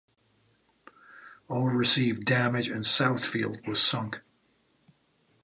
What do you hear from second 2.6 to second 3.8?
and "Southfield" was